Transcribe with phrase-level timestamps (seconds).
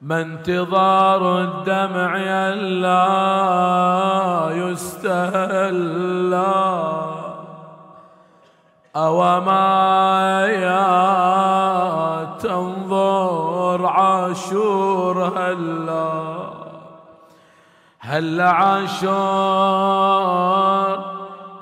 [0.00, 2.16] ما انتظار الدمع
[2.54, 3.10] لا
[4.52, 6.00] يستهلا.
[8.96, 16.50] أو ما يا تنظر عاشور هلا.
[18.00, 19.10] هلا عاشور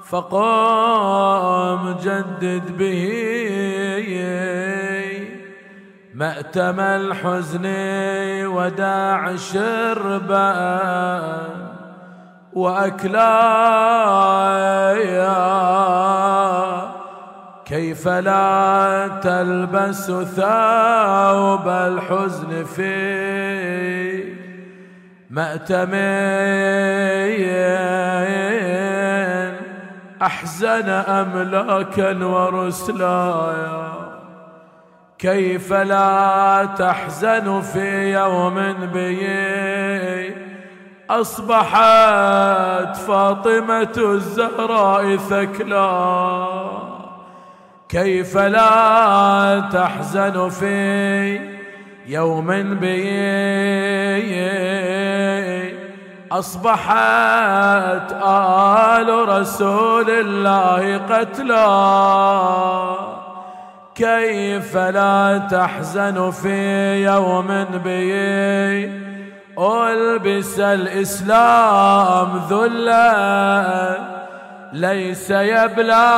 [0.02, 3.39] فقم جدد به.
[6.18, 7.64] مأتم الحزن
[8.59, 10.55] وداع شربا
[12.52, 13.28] وأكلايا
[17.65, 24.38] كيف لا تلبس ثوب الحزن في
[25.30, 26.79] مأتمين؟
[30.23, 34.07] أحزن أملاكا ورسلايا
[35.18, 38.54] كيف لا تحزن في يوم
[38.92, 39.28] بي
[41.10, 46.68] أصبحت فاطمة الزهراء ثكلا
[47.88, 51.40] كيف لا تحزن في
[52.06, 53.09] يوم بي
[56.32, 61.59] أصبحت آل رسول الله قتلا
[63.99, 68.93] كيف لا تحزن في يوم بي
[69.59, 73.99] ألبس الإسلام ذلا
[74.72, 76.09] ليس يبلى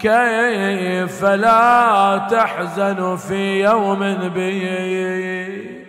[0.00, 5.82] كيف لا تحزن في يوم بي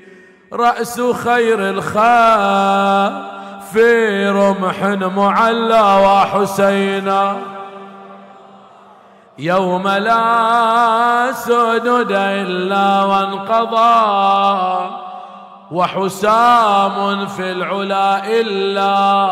[0.53, 3.33] رأس خير الخير
[3.73, 4.83] في رمح
[5.16, 7.35] معلى وحسينا.
[9.39, 14.89] يوم لا سدد إلا وانقضى
[15.71, 19.23] وحسام في العلا إلا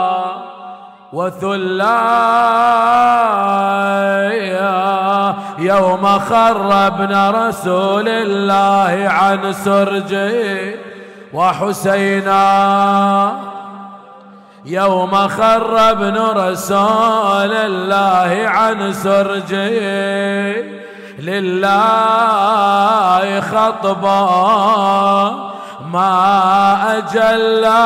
[1.14, 2.02] وثلا
[5.60, 10.76] يوم خربنا رسول الله عن سرجه
[11.34, 12.42] وحسينا.
[14.66, 20.56] يوم خر ابن رسول الله عن سرجه
[21.20, 22.12] لله
[23.42, 24.22] خطبا
[25.92, 27.82] ما أجلا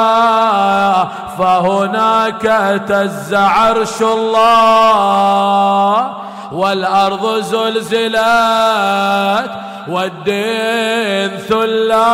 [1.38, 5.46] فهناك اهتز عرش الله.
[6.56, 8.16] والأرض زلزلت
[9.88, 12.06] والدين ثلا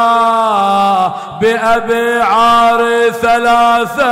[1.41, 4.12] بأبي عار ثلاثة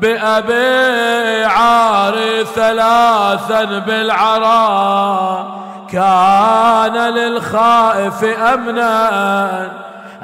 [0.00, 5.46] بأبي عار ثلاثا بالعراء
[5.92, 9.70] كان للخائف أمنا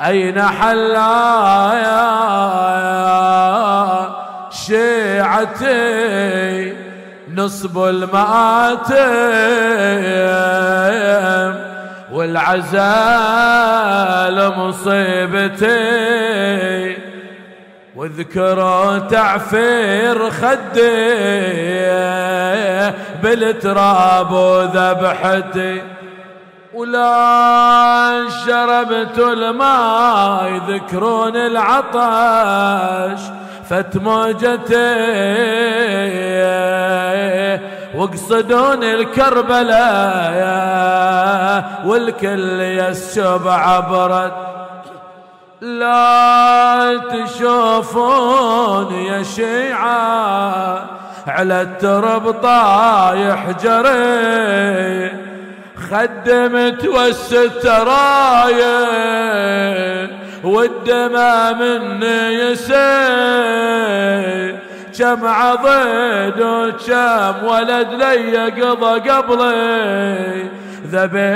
[0.06, 2.12] أين حلا يا
[4.50, 5.72] شيعتي
[7.28, 8.97] نصب المآتم
[12.12, 13.62] والعزال
[14.59, 15.72] مصيبتي
[17.97, 21.12] واذكروا تعفير خدي
[23.22, 25.83] بالتراب وذبحتي
[26.75, 33.21] ولا شربت الماء يذكرون العطش
[33.72, 34.75] فتموجتي
[37.94, 40.43] وقصدون الكربلاء
[41.87, 44.33] والكل يسشب عبرت.
[45.60, 50.84] لا تشوفون يا شيعة
[51.27, 55.10] على الترب طايح جري.
[55.91, 58.72] خدمت والسترايه
[60.44, 62.82] والدمى مني يسيل
[64.98, 70.47] كم عضيد وكم ولد لي قضى قبلي.
[70.86, 71.33] ذبيح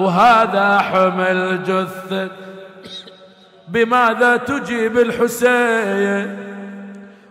[0.00, 2.28] وهذا حمل جثة.
[3.68, 6.55] بماذا تجيب الحسين؟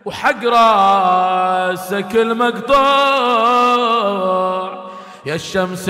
[0.06, 2.76] وحق راسك المقطوع.
[5.26, 5.86] يا الشمس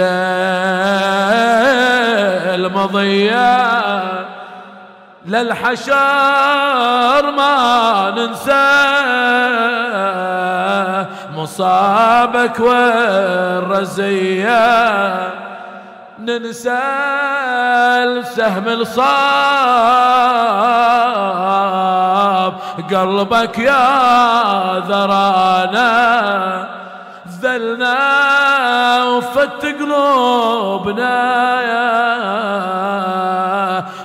[2.55, 4.03] المضية
[5.25, 5.93] للحشر
[7.31, 8.85] ما ننسى.
[11.35, 14.05] مصابك والرزية.
[16.25, 16.83] ننسى
[18.03, 19.05] السهم الصاب.
[22.91, 25.89] قلبك يا ذرانا
[27.41, 27.97] ذلنا
[29.03, 31.15] وفت قلوبنا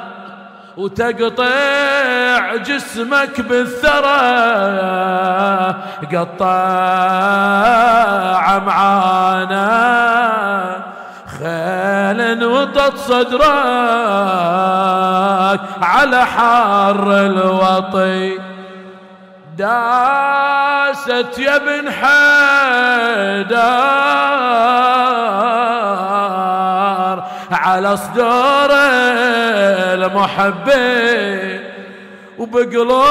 [0.79, 4.19] وتقطع جسمك بالثرى
[6.13, 6.47] قطع
[8.59, 9.69] معانا.
[11.39, 13.49] خيل وطت صدرك
[15.81, 18.39] على حار الوطي.
[19.57, 23.59] داست يا ابن حيدر.
[27.51, 28.71] على صدور
[29.93, 31.59] المحبين
[32.39, 33.01] وبقلوبنا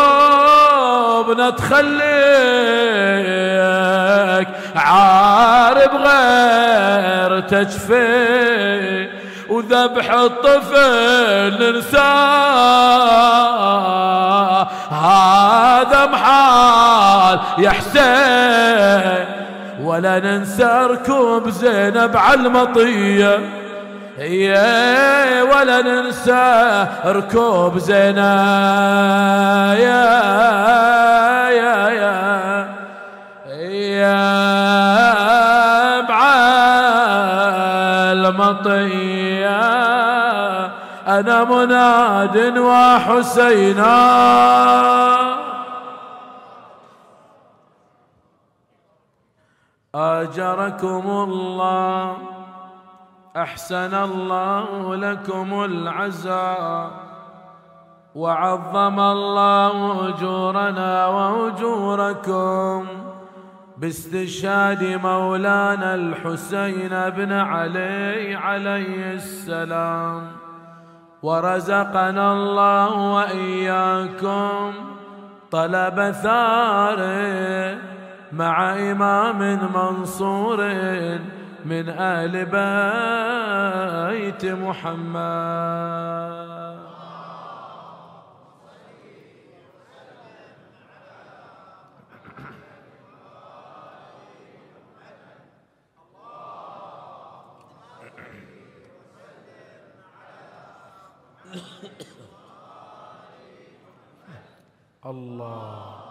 [1.51, 1.99] تخليك
[4.77, 9.09] عارب غير تجفي.
[9.49, 12.09] وذبح الطفل ننساه
[14.93, 19.25] هذا محال يا حسين.
[19.83, 23.41] ولا ننسى ركوب زينب على المطية.
[24.19, 28.19] يا ولا ننسى ركوب زينب
[29.79, 30.09] يا
[31.51, 32.69] يا يا.
[33.47, 34.39] يا
[38.13, 39.61] المطية
[41.07, 43.99] أنا مناد وحسينا
[49.95, 52.38] أجركم الله.
[53.43, 56.91] أحسن الله لكم العزاء
[58.15, 62.87] وعظم الله أجورنا وأجوركم
[63.77, 70.23] باستشهاد مولانا الحسين بن علي عليه السلام.
[71.23, 74.73] ورزقنا الله وإياكم
[75.51, 77.79] طلب ثاره
[78.33, 80.59] مع إمام منصور
[81.65, 85.99] من آل بيت محمد.
[105.07, 106.08] الله.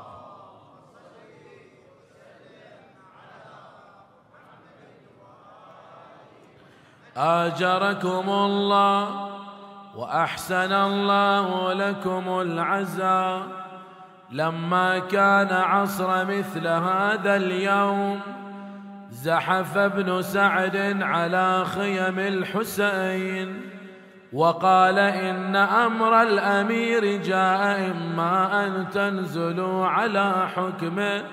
[7.18, 9.30] آجركم الله
[9.96, 13.42] وأحسن الله لكم العزاء
[14.32, 18.20] لما كان عصر مثل هذا اليوم
[19.10, 23.62] زحف ابن سعد على خيم الحسين
[24.34, 31.24] وقال إن أمر الأمير جاء إما أن تنزلوا على حكمه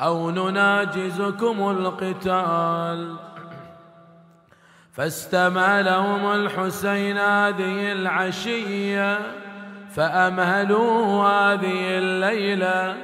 [0.00, 3.25] أو نناجزكم القتال
[4.96, 9.18] فاستمع لهم الحسين هذه العشية
[9.90, 12.96] فأمهلوا هذه الليلة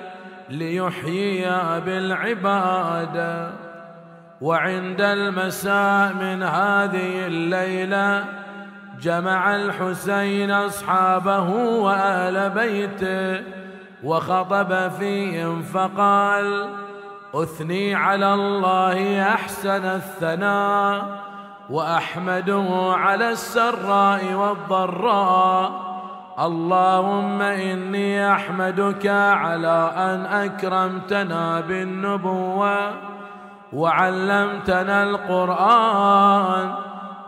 [0.50, 1.47] ليحيي
[1.81, 3.50] بالعبادة
[4.41, 8.25] وعند المساء من هذه الليلة
[9.00, 13.45] جمع الحسين أصحابه وأهل بيته
[14.05, 16.69] وخطب فيهم فقال
[17.35, 21.22] أثني على الله أحسن الثناء
[21.71, 25.92] واحمده على السراء والضراء.
[26.38, 32.90] اللهم إني أحمدك على أن أكرمتنا بالنبوة
[33.73, 36.75] وعلمتنا القرآن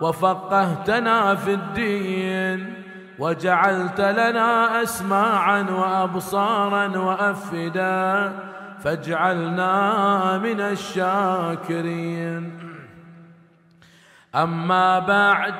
[0.00, 2.74] وفقهتنا في الدين
[3.18, 8.32] وجعلت لنا أسماعا وأبصارا وأفئدة
[8.80, 12.73] فاجعلنا من الشاكرين.
[14.36, 15.54] أما بعد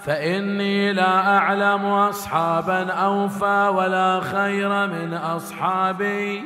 [0.00, 6.44] فإني لا أعلم أصحابا أوفى ولا خير من أصحابي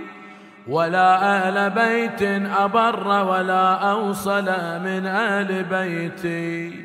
[0.69, 2.23] ولا أهل بيت
[2.59, 4.45] أبر ولا أوصل
[4.85, 6.85] من أهل بيتي.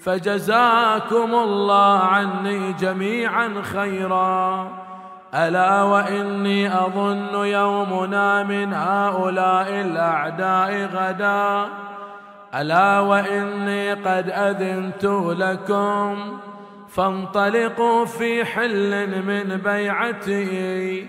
[0.00, 4.68] فجزاكم الله عني جميعا خيرا.
[5.34, 11.68] ألا وإني أظن يومنا من هؤلاء الأعداء غدا.
[12.54, 15.04] ألا وإني قد أذنت
[15.38, 16.38] لكم
[16.88, 21.08] فانطلقوا في حل من بيعتي.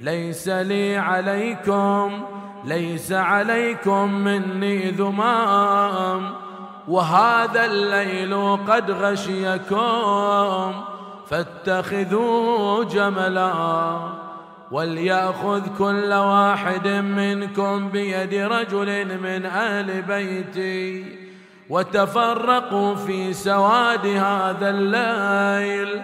[0.00, 2.24] ليس لي عليكم
[2.64, 6.30] ليس عليكم مني ذمام
[6.88, 10.72] وهذا الليل قد غشيكم
[11.26, 14.23] فاتخذوا جملا.
[14.74, 21.04] وليأخذ كل واحد منكم بيد رجل من أهل بيتي.
[21.70, 26.02] وتفرقوا في سواد هذا الليل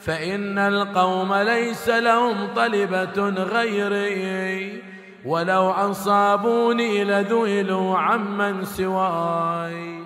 [0.00, 4.82] فإن القوم ليس لهم طلبة غيري.
[5.24, 10.02] ولو أصابوني لذهلوا عمن سواي.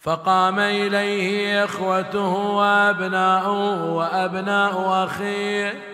[0.00, 5.87] فقام إليه إخوته وأبناؤه وأبناء أخيه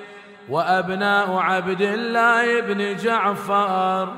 [0.48, 4.08] وأبناء عبد الله بن جعفر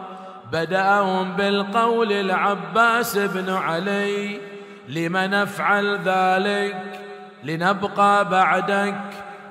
[0.52, 4.40] بدأهم بالقول العباس بن علي
[4.88, 7.00] لم نفعل ذلك؟
[7.45, 9.00] لنبقى بعدك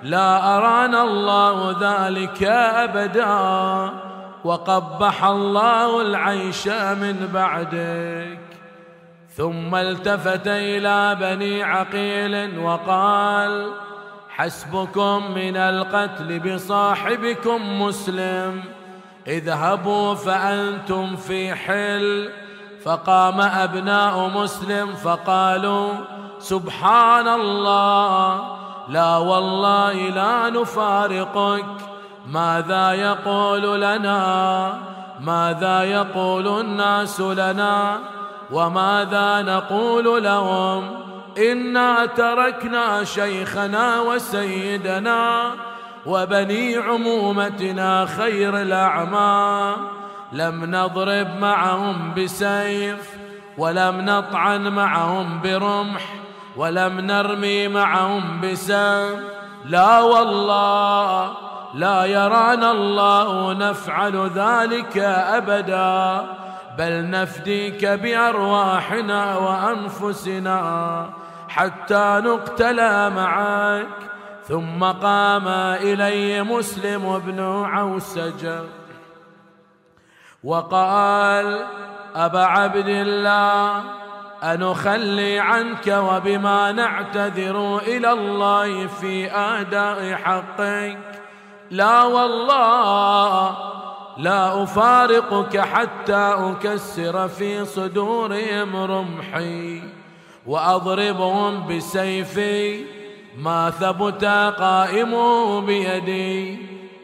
[0.04, 3.36] لا أرانا الله ذلك أبدا
[4.44, 8.40] وقبح الله العيش من بعدك.
[9.36, 13.72] ثم التفت إلى بني عقيل وقال
[14.38, 18.64] حسبكم من القتل بصاحبكم مسلم.
[19.28, 22.30] اذهبوا فأنتم في حل.
[22.86, 25.90] فقام أبناء مسلم فقالوا
[26.40, 28.58] سبحان الله
[28.90, 31.66] لا والله لا نفارقك.
[32.28, 34.74] ماذا يقول لنا؟
[35.20, 37.98] ماذا يقول الناس لنا؟
[38.52, 41.05] وماذا نقول لهم؟
[41.38, 45.52] إنا تركنا شيخنا وسيدنا
[46.06, 49.76] وبني عمومتنا خير الأعمى.
[50.32, 53.10] لم نضرب معهم بسيف
[53.58, 56.04] ولم نطعن معهم برمح
[56.58, 59.24] ولم نرمي معهم بسام
[59.66, 61.34] لا والله
[61.74, 64.98] لا يرانا الله نفعل ذلك
[65.38, 66.26] أبدا
[66.78, 71.10] بل نفديك بأرواحنا وأنفسنا.
[71.56, 73.88] حتى نقتلى معك
[74.48, 75.48] ثم قام
[75.88, 78.48] إلي مسلم بن عوسج
[80.44, 81.66] وقال
[82.16, 83.84] أبا عبد الله
[84.44, 91.22] أنخلي عنك وبما نعتذر إلى الله في أداء حقك.
[91.72, 93.58] لا والله
[94.18, 99.95] لا أفارقك حتى أكسر في صدورهم رمحي.
[100.48, 102.86] وأضربهم بسيفي
[103.38, 104.26] ما ثبت
[104.60, 105.12] قائم
[105.66, 106.60] بيدي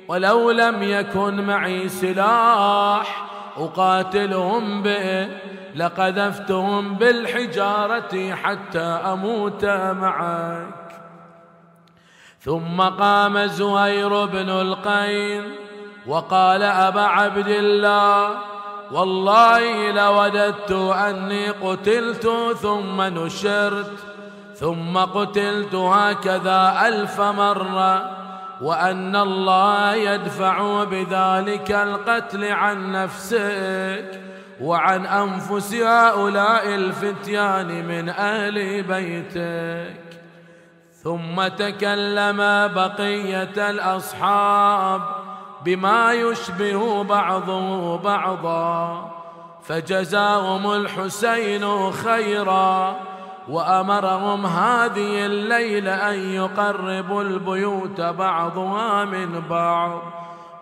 [0.08, 5.30] ولو لم يكن معي سلاح أقاتلهم به
[5.76, 10.82] لقذفتهم بالحجارة حتى أموت معك.
[12.40, 15.44] ثم قام زهير بن القين
[16.08, 18.38] وقال أبا عبد الله
[18.92, 22.28] والله لوددت أني قتلت
[22.62, 23.92] ثم نشرت
[24.56, 28.18] ثم قتلت هكذا ألف مرة
[28.62, 34.22] وأن الله يدفع بذلك القتل عن نفسك
[34.62, 40.12] وعن أنفس هؤلاء الفتيان من أهل بيتك.
[41.04, 42.38] ثم تكلم
[42.76, 45.02] بقية الأصحاب
[45.66, 49.12] بما يشبه بعضه بعضا
[49.64, 52.96] فجزاهم الحسين خيرا
[53.50, 60.02] وأمرهم هذه الليلة أن يقربوا البيوت بعضها من بعض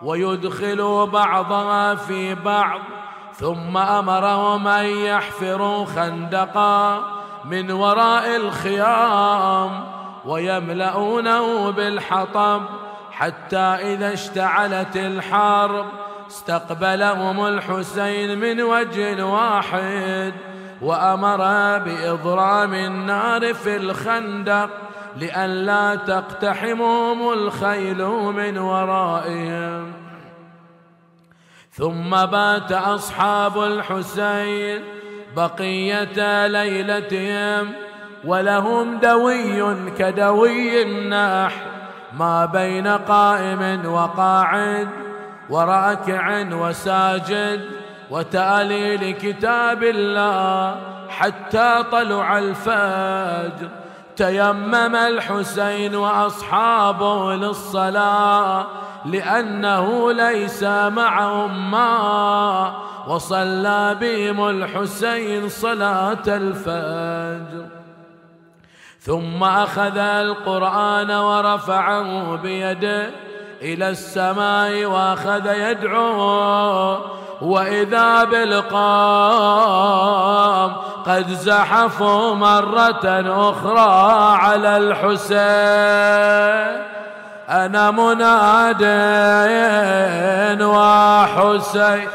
[0.02, 2.80] ويدخلوا بعضها في بعض
[3.34, 7.02] ثم أمرهم أن يحفروا خندقا
[7.44, 9.84] من وراء الخيام
[10.26, 12.62] ويملؤونه بالحطب
[13.20, 15.86] حتى إذا اشتعلت الحرب
[16.26, 20.32] استقبلهم الحسين من وجه واحد
[20.82, 21.38] وأمر
[21.78, 24.70] بإضرام النار في الخندق
[25.16, 29.92] لئلا تقتحمهم الخيل من ورائهم.
[31.72, 34.82] ثم بات أصحاب الحسين
[35.36, 37.72] بقية ليلتهم
[38.24, 41.79] ولهم دوي كدوي النحل
[42.18, 44.88] ما بين قائم وقاعد
[45.50, 47.60] ورأكع وساجد
[48.10, 50.76] وتألي لكتاب الله
[51.08, 53.68] حتى طلع الفجر.
[54.16, 58.66] تيمم الحسين وأصحابه للصلاة
[59.04, 62.74] لأنه ليس معهم ماء
[63.08, 67.79] وصلى بهم الحسين صلاة الفجر.
[69.02, 73.10] ثم أخذ القرآن ورفعه بيده
[73.62, 76.98] إلى السماء وأخذ يدعو
[77.42, 78.80] وإذا بالقوم
[81.06, 85.40] قد زحفوا مرة أخرى على الحسين.
[87.48, 88.82] أنا مناد
[90.62, 92.08] وحسين.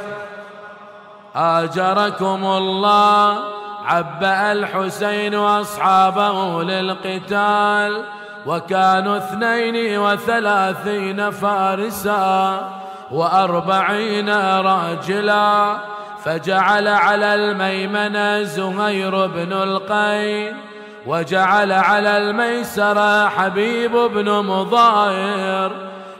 [1.35, 3.37] آجركم الله
[3.85, 8.03] عبأ الحسين وأصحابه للقتال
[8.45, 12.69] وكانوا اثنين وثلاثين فارسا
[13.11, 15.75] وأربعين راجلا
[16.23, 20.57] فجعل على الميمنة زهير بن القين
[21.05, 25.71] وجعل على الميسرة حبيب بن مضاير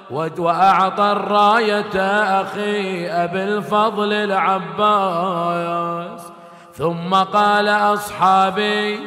[0.10, 2.02] وأعطى الراية
[2.42, 5.56] أخي أبي الفضل العباس.
[6.78, 9.00] ثم قال أصحابي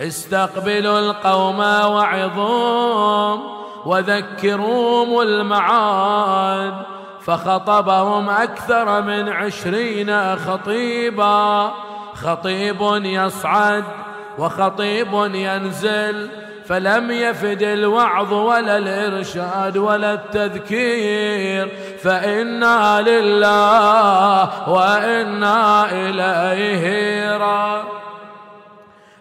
[0.00, 3.42] استقبلوا القوم وعظوم
[3.86, 6.74] وذكروهم المعاد
[7.20, 11.72] فخطبهم أكثر من عشرين خطيبا.
[12.14, 13.84] خطيب يصعد
[14.38, 16.30] وخطيب ينزل
[16.66, 21.68] فلم يفد الوعظ ولا الإرشاد ولا التذكير.
[22.02, 27.82] فإنا لله وإنا إليه را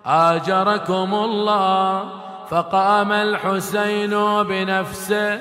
[0.06, 2.04] آجركم الله
[2.50, 5.40] فقام الحسين بنفسه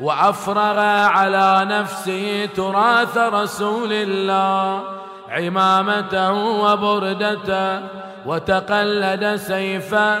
[0.00, 4.82] وأفرغ على نفسه تراث رسول الله
[5.30, 7.80] عمامته وبردته
[8.26, 10.20] وتقلد سيفه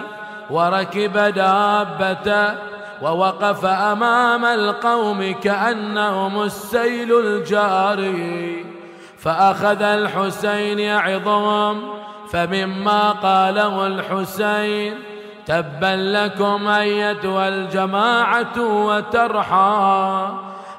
[0.50, 2.73] وركب دابته
[3.04, 8.66] ووقف أمام القوم كأنهم السيل الجاري
[9.18, 11.82] فأخذ الحسين يعظهم
[12.30, 14.94] فمما قاله الحسين
[15.46, 20.28] تبا لكم أيتها الجماعة وترحى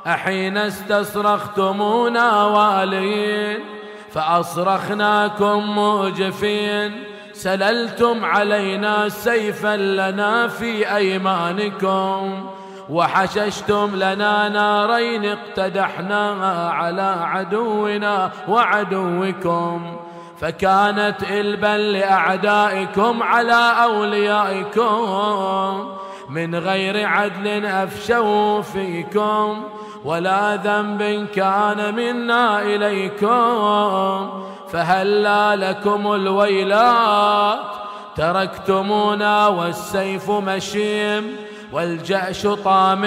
[0.07, 3.59] أحين استصرختمونا والين
[4.11, 12.45] فأصرخناكم موجفين سللتم علينا سيفا لنا في أيمانكم
[12.89, 19.97] وحششتم لنا نارين اقتدحناها على عدونا وعدوكم
[20.39, 25.15] فكانت إلبا لأعدائكم على أوليائكم
[26.29, 29.63] من غير عدل أفشوا فيكم
[30.05, 34.45] ولا ذنب كان منا إليكم
[34.75, 37.59] فهلا لكم الويلات؟
[38.15, 41.35] تركتمونا والسيف مشيم
[41.71, 43.05] والجأش طام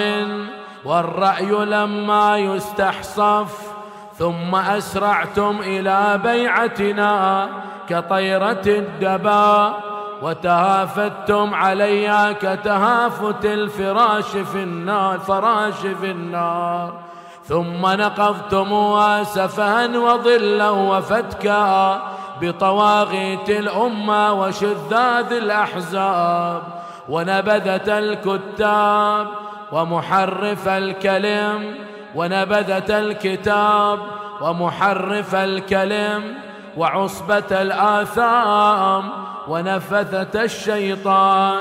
[0.85, 3.73] والرأي لما يستحصف
[4.17, 7.49] ثم أسرعتم إلى بيعتنا
[7.89, 9.73] كطيرة الدبا
[10.21, 17.08] وتهافتم علي كتهافت الفراش في النار فراش في النار.
[17.49, 22.01] ثم نقضتموها سفها وظلا وفتكا
[22.41, 26.61] بطواغيت الأمة وشذاذ الأحزاب
[27.09, 29.27] ونبذة الكتاب
[29.71, 31.75] ومحرف الكلم
[32.15, 33.99] ونبذة الكتاب
[34.41, 36.33] ومحرف الكلم
[36.77, 39.09] وعصبة الآثام
[39.47, 41.57] ونفثة الشيطان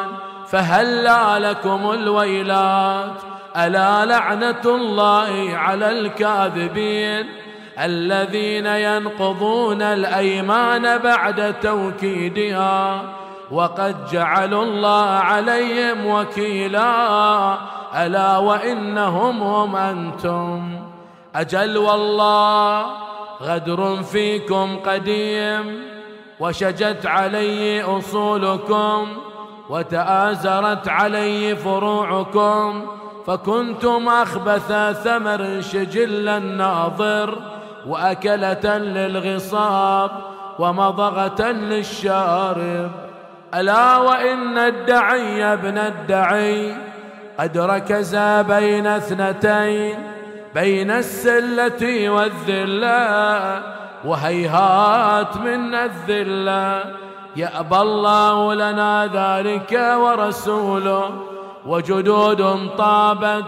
[0.48, 7.26] فهلا لكم الويلات ألا لعنة الله على الكاذبين
[7.78, 13.02] الذين ينقضون الأيمان بعد توكيدها
[13.50, 17.54] وقد جعلوا الله عليهم وكيلا
[17.96, 20.80] ألا وإنهم هم أنتم
[21.34, 22.86] أجل والله
[23.42, 25.82] غدر فيكم قديم
[26.40, 29.08] وشجت علي أصولكم
[29.70, 32.97] وتآزرت علي فروعكم
[33.28, 34.72] فكنتم أخبث
[35.04, 37.38] ثمر شجل الناظر
[37.86, 40.10] وأكلة للغصاب
[40.58, 42.90] ومضغة للشارب.
[43.54, 46.76] ألا وإن الدعي ابن الدعي
[47.38, 48.16] قد ركز
[48.48, 49.98] بين اثنتين
[50.54, 53.62] بين السلة والذلة
[54.04, 56.84] وهيهات من الذلة.
[57.36, 61.37] يأبى الله لنا ذلك ورسوله.
[61.66, 63.44] وجدود طابت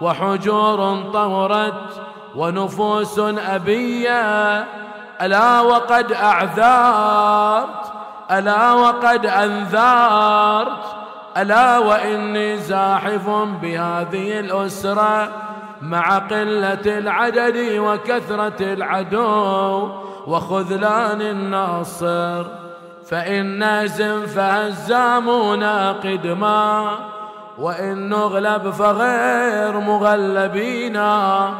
[0.00, 2.02] وحجور طهرت
[2.36, 4.64] ونفوس أبية.
[5.22, 7.92] ألا وقد أعذرت؟
[8.30, 10.84] ألا وقد أنذرت؟
[11.36, 13.28] ألا وإني زاحف
[13.62, 15.28] بهذه الأسرة
[15.82, 19.88] مع قلة العدد وكثرة العدو.
[20.26, 22.44] وخذلان الناصر
[23.10, 26.88] فإن نازم فهزامون قدما.
[27.58, 31.50] وإن نغلب فغير مغلبينا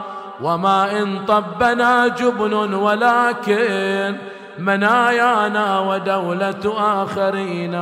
[0.42, 4.16] وما إن طبنا جبن ولكن
[4.58, 7.74] منايانا ودولة آخرين.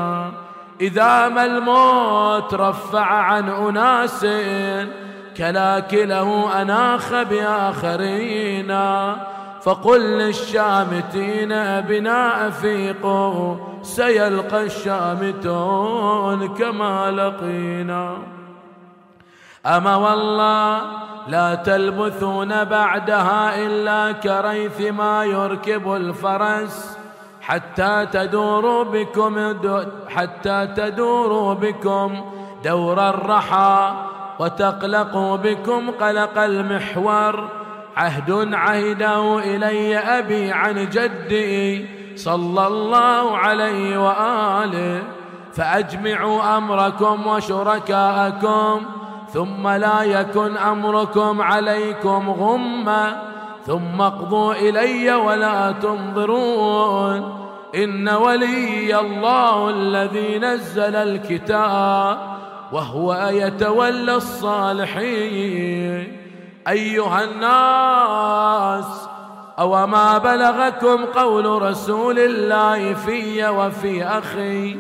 [0.81, 4.27] إذا ما الموت رفع عن أناس
[5.37, 8.71] كلاكله أناخ بآخرين.
[9.67, 11.49] فقل للشامتين
[11.81, 18.17] بنا أفيقوا سيلقى الشامتون كما لقينا.
[19.67, 20.83] أما والله
[21.29, 26.99] لا تلبثون بعدها إلا كريث ما يركب الفرس
[27.41, 29.55] حتى تدوروا بكم
[30.09, 32.25] حتى تدوروا بكم
[32.65, 33.95] دور الرحى
[34.39, 37.66] وتقلقوا بكم قلق المحور.
[37.97, 45.03] عهد عهده إلي أبي عن جدي صلى الله عليه وآله
[45.55, 48.81] فأجمعوا أمركم وشركاءكم
[49.33, 53.17] ثم لا يكن أمركم عليكم غمة
[53.67, 57.47] ثم اقضوا إلي ولا تنظرون.
[57.75, 62.19] إن ولي الله الذي نزل الكتاب
[62.73, 66.26] وهو يتولى الصالحين.
[66.69, 69.09] أيها الناس
[69.59, 74.77] أو ما بلغكم قول رسول الله في وفي أخي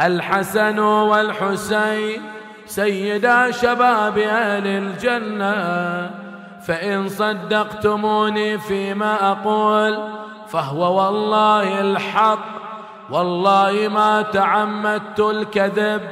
[0.00, 2.22] الحسن والحسين
[2.66, 6.10] سيدا شباب أهل الجنة
[6.66, 9.98] فإن صدقتموني فيما أقول
[10.48, 12.60] فهو والله الحق
[13.10, 16.02] والله ما تعمدت الكذب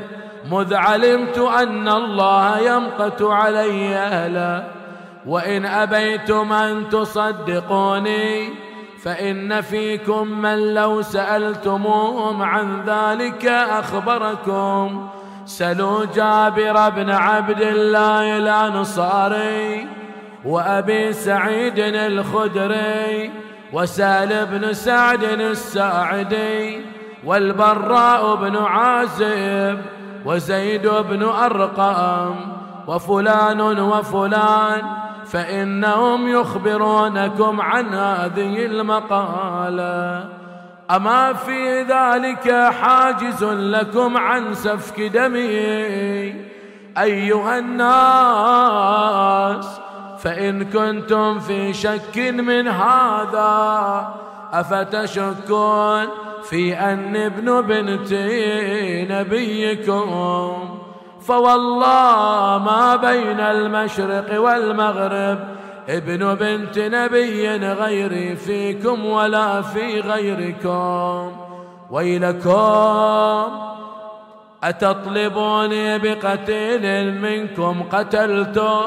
[0.51, 4.78] مذ علمت أن الله يمقت علي أهلا.
[5.27, 8.49] وإن أبيتم أن تصدقوني
[9.03, 15.09] فإن فيكم من لو سألتموهم عن ذلك أخبركم.
[15.49, 19.87] سلوا جابر بن عبد الله الأنصاري
[20.45, 23.31] وأبي سعيد الخدري
[23.73, 26.81] وسال بن سعد الساعدي
[27.25, 29.79] والبراء بن عازب
[30.25, 32.35] وزيد بن أرقم
[32.87, 34.83] وفلان وفلان
[35.31, 40.29] فإنهم يخبرونكم عن هذه المقالة.
[40.91, 46.49] أما في ذلك حاجز لكم عن سفك دمي.
[46.99, 48.89] أيها الناس
[50.19, 54.09] فإن كنتم في شك من هذا
[54.53, 56.07] أفتشكون
[56.43, 58.13] في أن ابن بنت
[59.13, 60.79] نبيكم؟
[61.29, 65.39] فوالله ما بين المشرق والمغرب.
[65.89, 71.33] ابن بنت نبي غيري فيكم ولا في غيركم.
[71.91, 73.45] ويلكم
[74.65, 78.81] أتطلبوني بقتيل منكم قتلته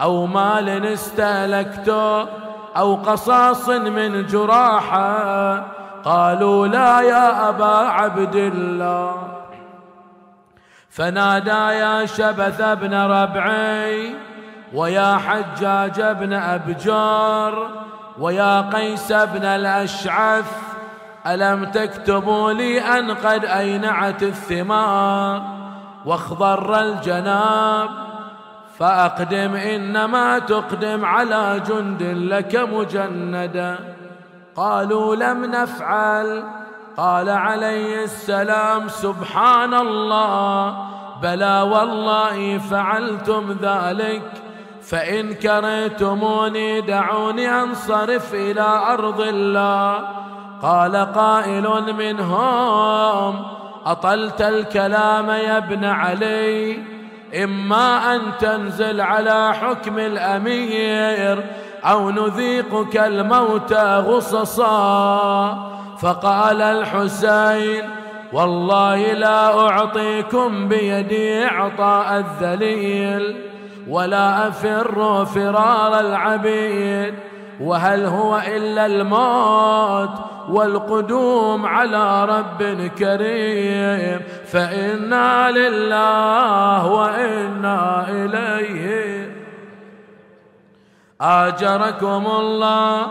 [0.00, 2.26] أو مال استهلكته
[2.76, 5.66] أو قصاص من جراحة؟
[6.04, 9.37] قالوا لا يا أبا عبد الله.
[10.98, 14.14] فنادى يا شبث بن ربعي
[14.74, 17.68] ويا حجاج بن أبجار
[18.18, 20.52] ويا قيس بن الأشعث
[21.26, 25.42] ألم تكتبوا لي أن قد أينعت الثمار
[26.06, 27.88] واخضر الجناب؟
[28.78, 33.78] فأقدم إنما تقدم على جند لك مجندا
[34.56, 36.44] قالوا لم نفعل
[36.98, 40.76] قال عليه السلام سبحان الله
[41.22, 44.22] بلى والله فعلتم ذلك
[44.82, 50.08] فإن كرهتموني دعوني أنصرف إلى أرض الله.
[50.62, 53.44] قال قائل منهم
[53.86, 56.82] أطلت الكلام يا ابن علي؟
[57.44, 61.44] إما أن تنزل على حكم الأمير
[61.84, 65.68] أو نذيقك الموت غصصا.
[66.00, 67.82] فقال الحسين
[68.32, 73.36] والله لا أعطيكم بيدي إعطاء الذليل
[73.88, 77.14] ولا أفر فرار العبيد.
[77.60, 80.10] وهل هو إلا الموت
[80.48, 89.17] والقدوم على رب كريم فإنا لله وإنا إليه
[91.20, 93.06] آجركم الله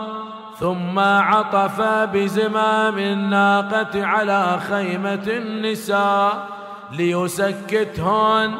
[0.60, 6.48] ثم عطف بزمام الناقة على خيمة النساء
[6.92, 8.54] ليسكتهن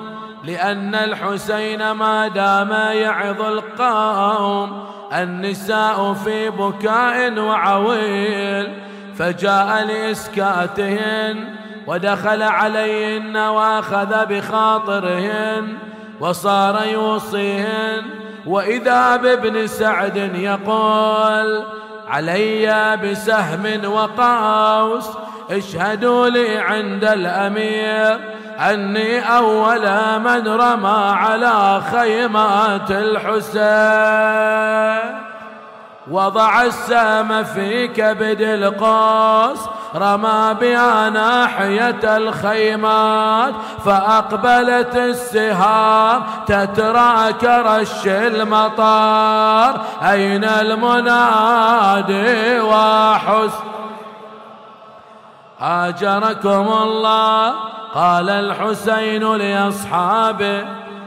[0.45, 8.69] لأن الحسين ما دام يعظ القوم النساء في بكاء وعويل
[9.17, 11.55] فجاء لإسكاتهن
[11.87, 15.79] ودخل عليهن وأخذ بخاطرهن
[16.21, 21.65] وصار يوصيهن وإذا بابن سعد يقول
[22.09, 25.09] علي بسهم وقوس
[25.51, 28.19] اشهدوا لي عند الأمير
[28.59, 29.81] أني أول
[30.21, 33.59] من رمى على خيمات الحسين.
[36.11, 39.59] وضع السام في كبد القوس
[39.95, 49.81] رمى بها ناحية الخيمات فأقبلت السهام تترى كرش المطار.
[50.03, 53.53] أين المنادي وحس
[55.61, 57.55] آجركم الله
[57.95, 60.65] قال الحسين لأصحابه.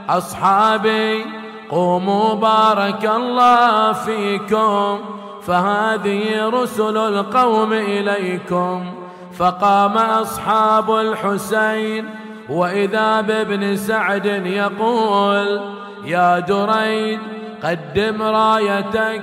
[0.10, 1.26] أصحابي
[1.70, 5.20] قوموا بارك الله فيكم.
[5.47, 8.93] فهذه رسل القوم إليكم.
[9.38, 12.10] فقام أصحاب الحسين
[12.49, 15.62] وإذا بابن سعد يقول
[16.06, 17.19] يا دريد
[17.63, 19.21] قدم رايتك.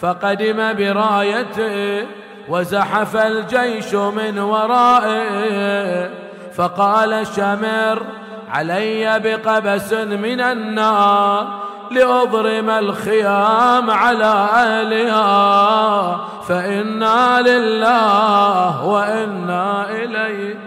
[0.00, 2.06] فقدم برايته
[2.48, 6.10] وزحف الجيش من ورائه.
[6.56, 8.02] فقال شمر
[8.50, 11.46] علي بقبس من النار.
[11.90, 16.16] لأضرم الخيام على أهلها.
[16.48, 20.58] فإنا لله وإنا إليه.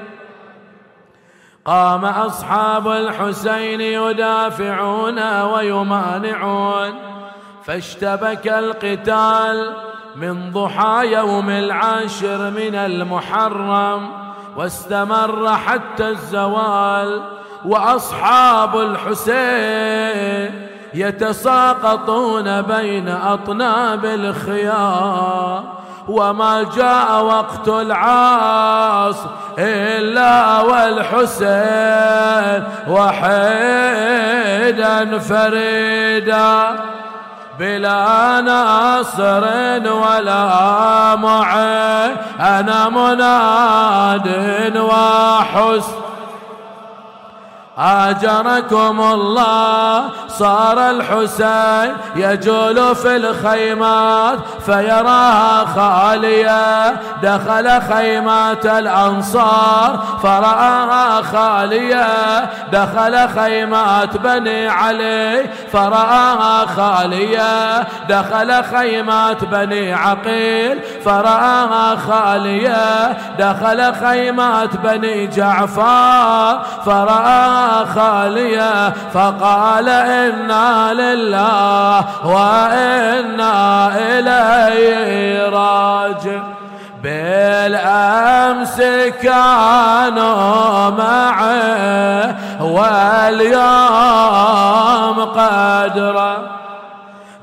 [1.66, 6.94] قام أصحاب الحسين يدافعون ويمانعون.
[7.64, 9.74] فاشتبك القتال
[10.16, 14.10] من ضحى يوم العاشر من المحرم.
[14.58, 17.22] واستمر حتى الزوال.
[17.66, 25.64] وأصحاب الحسين يتساقطون بين أطناب الخيام.
[26.08, 29.16] وما جاء وقت العاص
[29.60, 31.48] إلا والحسين
[32.88, 34.00] وحيدا
[35.20, 36.80] فريدا.
[37.60, 39.44] بلا ناصر
[39.94, 44.28] ولا معين أنا مناد
[44.78, 46.07] وحسن.
[47.80, 50.04] آجركم الله.
[50.28, 56.92] صار الحسين يجول في الخيمات فيراها خالية.
[57.24, 62.06] دخل خيمات الأنصار فرآها خالية.
[62.72, 67.80] دخل خيمات بني علي فرآها خالية.
[68.10, 73.18] دخل خيمات بني عقيل فرآها خالية.
[73.40, 86.42] دخل خيمات بني جعفر فرآها خالية فقال إنا لله وإنا إليه راجع.
[87.04, 88.82] بالأمس
[89.22, 94.08] كانوا معه واليوم
[95.26, 96.38] قدره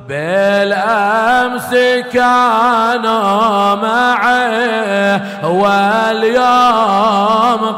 [0.08, 1.74] بالأمس
[2.12, 6.82] كانوا معه واليوم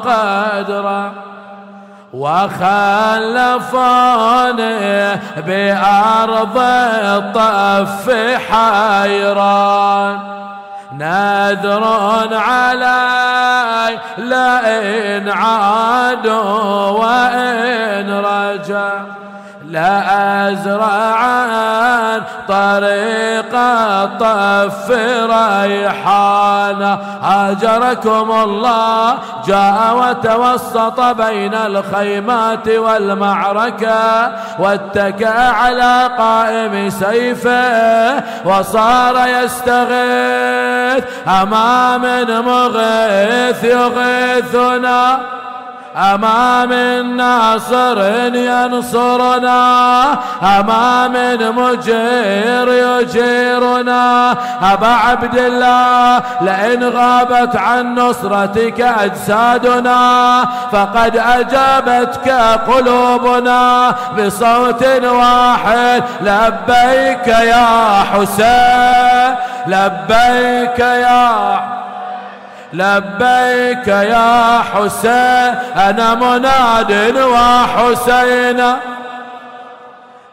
[0.04, 1.25] قدره
[2.16, 3.76] وخلفوني
[5.46, 8.04] بأرض الطف
[8.50, 10.18] حيران.
[10.92, 11.84] نذر
[12.32, 18.92] علي لئن عادوا وإن رجع
[19.64, 21.50] لأزرعن
[22.48, 24.90] طريق الطف
[25.30, 29.14] ريحانا هاجركم الله.
[29.46, 41.04] جاء وتوسط بين الخيمات والمعركة واتكى على قائم سيفه وصار يستغيث.
[41.42, 42.04] أمام
[42.46, 45.18] مغيث يغيثنا.
[45.96, 48.02] أمام الناصر
[48.34, 51.12] ينصرنا أمام
[51.56, 54.32] مجير يجيرنا.
[54.62, 62.28] أبا عبد الله لئن غابت عن نصرتك أجسادنا فقد أجابتك
[62.68, 67.66] قلوبنا بصوت واحد لبيك يا
[68.12, 69.34] حسين
[69.66, 71.76] لبيك يا
[72.76, 75.54] لبيك يا حسين
[75.88, 78.60] أنا مناد وحسين.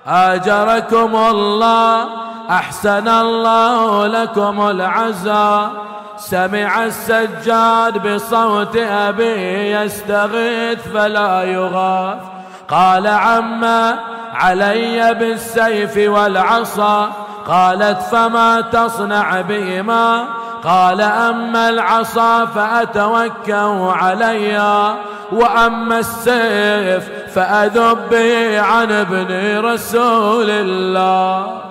[0.08, 2.06] أجركم الله
[2.50, 5.70] أحسن الله لكم العزاء
[6.18, 12.18] سمع السجاد بصوت أبي يستغيث فلا يغاث.
[12.70, 13.96] قال عما
[14.34, 17.12] علي بالسيف والعصا.
[17.48, 20.26] قالت فما تصنع بهما؟
[20.64, 24.96] قال أما العصا فأتوكأ عليها
[25.32, 28.14] وأما السيف فأذب
[28.58, 31.62] عن ابن رسول الله.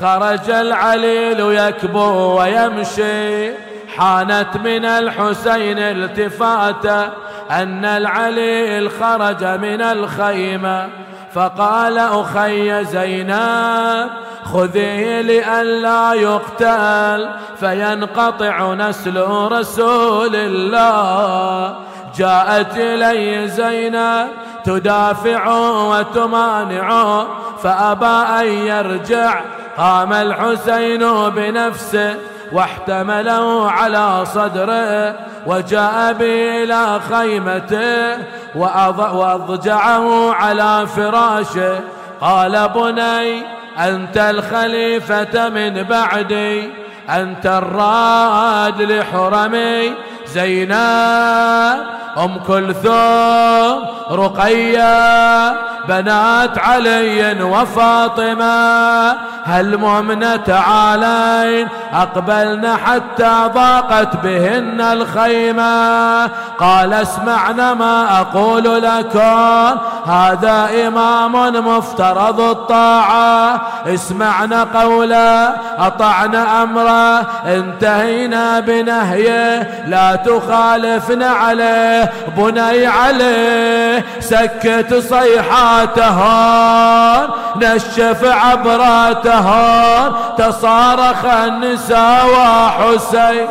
[0.00, 3.52] خرج العليل يكبو ويمشي
[3.96, 7.04] حانت من الحسين التفاته
[7.50, 10.88] أن العليل خرج من الخيمة.
[11.34, 14.08] فقال أخي زينب
[14.52, 17.28] خذيه لئلا يقتل
[17.60, 21.76] فينقطع نسل رسول الله.
[22.16, 24.28] جاءت إلي زينب
[24.64, 27.24] تدافع وتمانع
[27.62, 28.06] فأبى
[28.40, 29.40] أن يرجع.
[29.78, 32.14] قام الحسين بنفسه
[32.52, 35.14] واحتمله على صدره
[35.48, 38.18] وجاء به إلى خيمته
[38.54, 41.80] وأضجعه على فراشه.
[42.20, 43.42] قال بني
[43.78, 46.70] أنت الخليفة من بعدي
[47.10, 49.94] أنت الراد لحرمي.
[50.34, 51.78] زينب
[52.18, 55.52] أم كلثوم رقية
[55.88, 59.14] بنات علي وفاطمة.
[59.44, 66.26] هالمؤمنة تعالين أقبلنا حتى ضاقت بهن الخيمة.
[66.58, 71.32] قال اسمعنا ما أقول لكم هذا إمام
[71.66, 73.60] مفترض الطاعة.
[73.86, 79.84] اسمعنا قوله أطعنا أمره انتهينا بنهيه.
[79.86, 86.48] لا تخالفنا عليه بني عليه سكت صيحاتهم
[87.56, 93.48] نشف عبراتهم تصارخ النساء وحسين.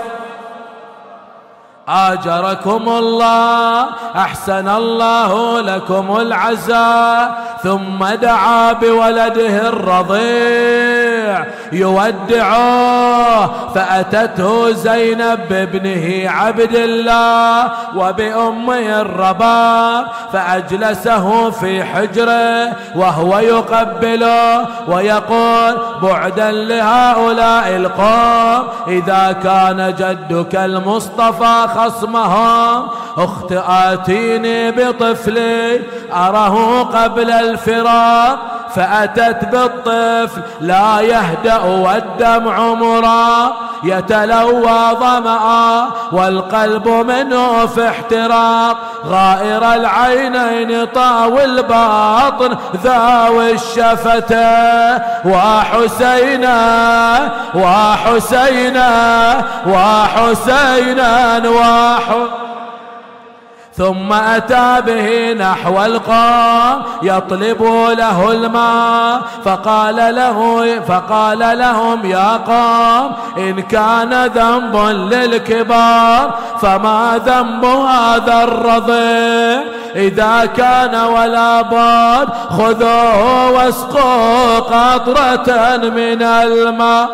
[1.89, 16.75] آجركم الله أحسن الله لكم العزاء ثم دعا بولده الرضيع يودعه فأتته زينب بابنه عبد
[16.75, 30.55] الله وبأمه الرباب فأجلسه في حجره وهو يقبله ويقول بعدا لهؤلاء القوم إذا كان جدك
[30.55, 32.87] المصطفى خصمهم
[33.17, 35.81] أخت آتيني بطفلي
[36.13, 38.56] أره قبل الفراق.
[38.77, 48.77] فأتت بالطفل لا يهدأ والدمع مرا يتلوى ظمأ والقلب منه في احتراق.
[49.05, 54.97] غائر العينين طاوي الباطن ذاوي الشفتة.
[55.25, 56.57] وحسينا
[57.55, 58.91] وحسينا
[59.67, 62.47] وحسينا وحسينا.
[63.77, 67.63] ثم أتى به نحو القوم يطلب
[67.97, 69.21] له الماء.
[69.45, 74.75] فقال له فقال لهم يا قوم إن كان ذنب
[75.13, 87.09] للكبار فما ذنب هذا الرضيع؟ إذا كان ولا بد خذوه واسقوا قطرة من الماء.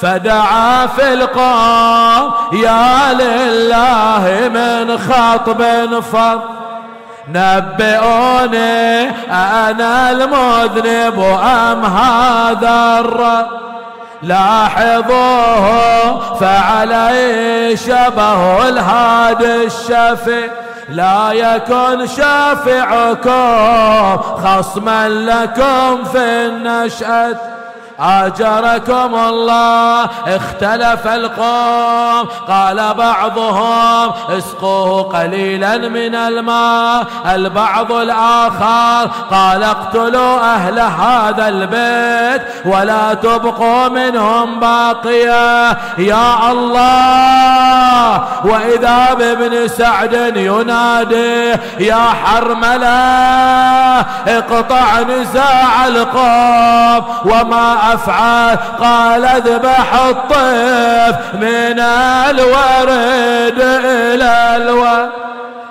[0.00, 5.62] فدعا في القوم يا لله من خطب
[6.00, 6.40] فض
[7.28, 13.46] نبئوني أنا المذنب أم هذا الرب؟
[14.22, 20.50] لاحظوه فعلي شبه الهادي الشفي
[20.88, 27.57] لا يكن شافعكم خصما لكم في النشأة.
[28.00, 40.78] آجركم الله اختلف القوم قال بعضهم اسقوه قليلا من الماء البعض الآخر قال اقتلوا أهل
[40.78, 45.68] هذا البيت ولا تبقوا منهم باقية.
[45.98, 52.98] يا الله وإذا بابن سعد ينادي يا حرملة
[54.26, 61.80] اقطع نزاع القوم وما أفعال قال اذبح الطيف من
[62.30, 65.10] الورد إلى الورد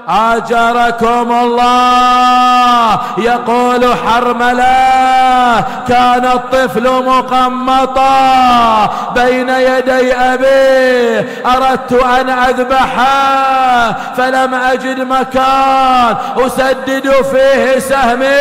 [0.10, 3.00] آجركم الله.
[3.18, 17.12] يقول حرملة كان الطفل مقمطا بين يدي أبيه أردت أن أذبحه فلم أجد مكان أسدد
[17.32, 18.38] فيه سهمي.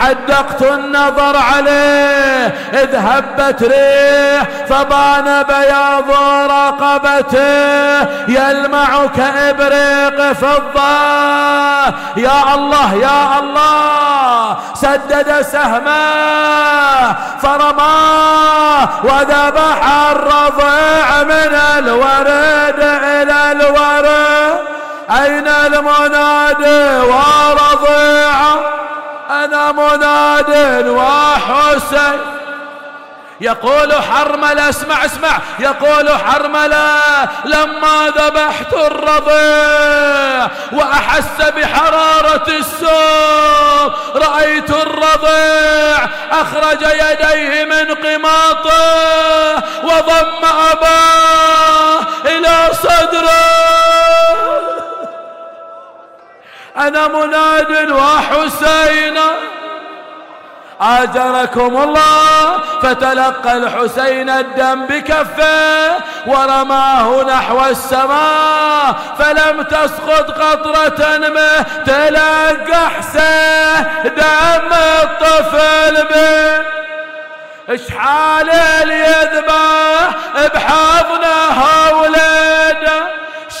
[0.00, 6.10] حدقت النظر عليه إذ هبت ريح فبان بياض
[6.50, 8.06] رقبته.
[8.28, 9.06] يلمع
[9.86, 11.94] كإبريق فضة.
[12.16, 14.56] يا الله يا الله.
[14.74, 19.78] سد وسدد سهمه فرماه وذبح
[20.10, 24.58] الرضيع من الورد إلى الورد.
[25.10, 28.58] أين المنادي ورضيعه
[29.30, 32.18] أنا مناد وحسين.
[33.40, 35.38] يقول حرملة اسمع اسمع.
[35.58, 36.98] يقول حرملة
[37.44, 52.68] لما ذبحت الرضيع وأحس بحرارة السوق رأيت الرضيع أخرج يديه من قماطه وضم أباه إلى
[52.82, 53.66] صدره.
[56.76, 59.18] أنا مناد وحسين
[60.80, 65.96] آجركم الله فتلقى الحسين الدم بكفه
[66.26, 74.72] ورماه نحو السماء فلم تسقط قطرة منه تلقى حسين دم
[75.02, 76.76] الطفل به
[77.68, 80.10] اشحال اليذبح
[80.54, 83.02] بحضنها ولده؟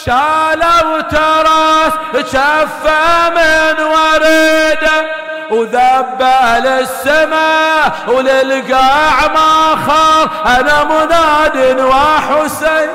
[0.04, 1.92] شالوا تراس
[2.32, 5.06] شفه من ورده.
[5.50, 6.26] وذب
[6.64, 10.30] للسماء وللقاع ما خار.
[10.46, 12.88] أنا مناد وحسين.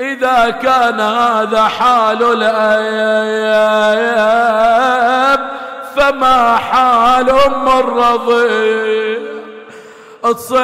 [0.00, 3.32] إذا كان هذا حال الأيام
[5.96, 9.18] فما حال أم الرضيع؟
[10.22, 10.62] تصيح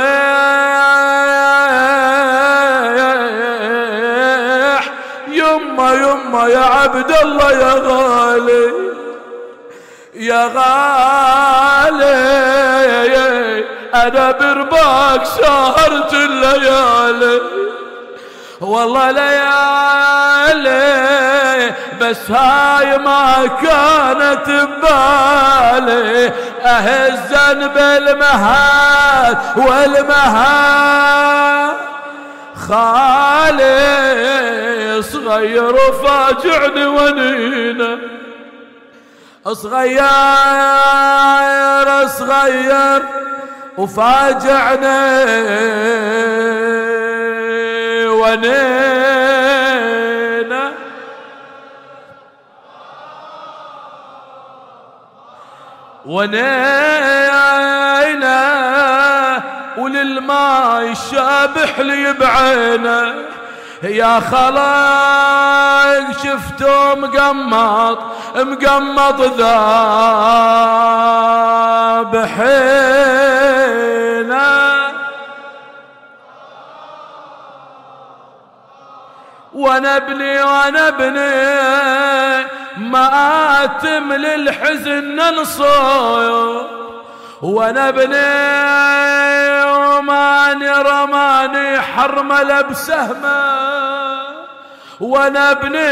[5.29, 8.72] يما يما يا عبد الله يا غالي.
[10.19, 12.09] يا غالي
[13.95, 17.41] أنا برباك سهرت الليالي.
[18.61, 20.59] والله ليالي
[22.01, 26.33] بس هاي ما كانت ببالي.
[26.64, 30.89] أهزن بالمهاد والمهاد.
[32.69, 33.79] خالي
[35.03, 37.99] صغير وفاجعني ونينة.
[39.47, 40.09] صغير
[42.07, 43.03] صغير
[43.78, 44.99] وفاجعنا
[48.07, 49.18] ونينا.
[56.07, 57.59] ونينا
[59.78, 63.14] وللماء الشابح لي بعينه
[63.83, 67.99] يا خلاق شفتو مقمط
[68.37, 69.68] مقمط ذابحينا
[79.55, 86.88] وأنا ابني وأنا ابني مآتم للحزن ننصر.
[89.99, 93.59] وماني رماني حرمل بسهمه
[95.01, 95.91] وأنا ابني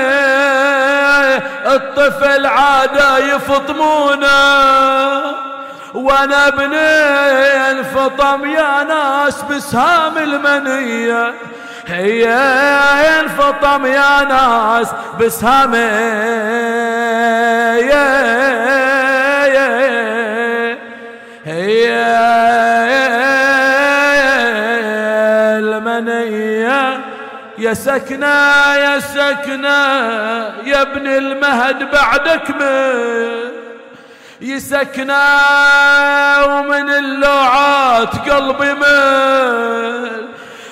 [1.74, 4.26] الطفل عاده يفطمونه
[5.94, 6.76] وأنا ابني
[7.70, 11.34] انفطم يا ناس بسهام المنية.
[11.86, 12.28] هي
[13.20, 14.88] انفطم يا ناس
[15.20, 15.74] بسهام.
[25.58, 27.00] المنية
[27.58, 28.26] يا سكنة
[28.74, 29.68] يا سكنة
[30.64, 33.46] يا ابن المهد بعدك من؟
[34.40, 35.24] يسكنة
[36.46, 40.28] ومن اللوعات قلبي مل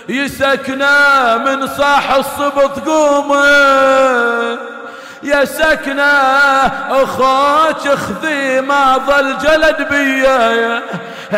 [0.08, 4.58] يسكنة من صاح الصبط قومه
[5.24, 6.02] يا سكنة
[6.90, 10.82] أخوك اخذي ما ظل جلد بيا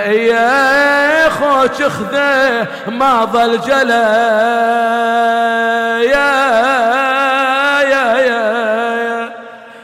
[0.04, 3.90] يا أخوك اخذي ما ظل جلد
[6.10, 6.36] يا
[7.82, 8.56] يا يا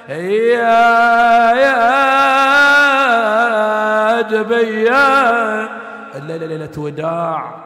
[0.09, 2.23] يا يا
[4.23, 5.69] دبيا
[6.15, 7.62] ليلة وداع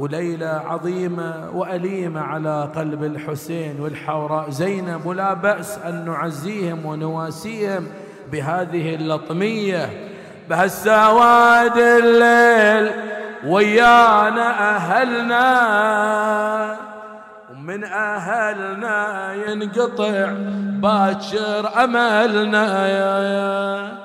[0.00, 4.50] وليلة عظيمة وأليمة على قلب الحسين والحوراء.
[4.50, 7.86] زينب ولا بأس أن نعزيهم ونواسيهم
[8.32, 10.10] بهذه اللطمية
[10.50, 12.92] بهالسواد الليل
[13.46, 15.50] ويانا أهلنا.
[17.50, 20.32] ومن أهلنا ينقطع
[20.80, 22.88] باكر أملنا.
[22.88, 23.99] يا يا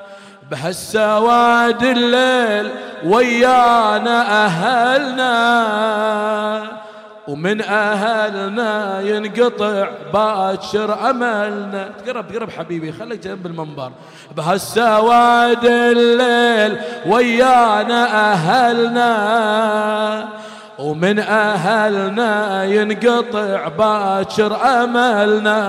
[0.52, 2.72] بهالسواد الليل
[3.06, 5.36] ويانا أهلنا.
[7.28, 11.90] ومن أهلنا ينقطع باكر أملنا.
[12.06, 13.92] تقرب تقرب حبيبي خليك جنب المنبر.
[14.38, 19.16] بهالسواد الليل ويانا أهلنا.
[20.80, 25.62] ومن أهلنا ينقطع باكر أملنا.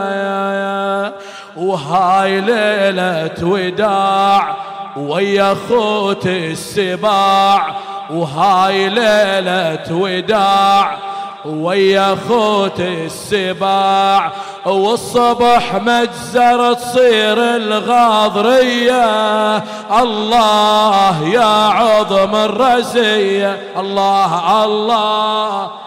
[1.57, 4.57] وهاي ليلة وداع
[4.97, 7.76] ويا خوت السباع
[8.11, 10.99] وهاي ليلة وداع.
[11.44, 14.32] ويا خوت السباع
[14.66, 19.05] والصبح مجزر تصير الغاضرية.
[20.01, 23.72] الله يا عظم الرزية.
[23.76, 25.86] الله الله.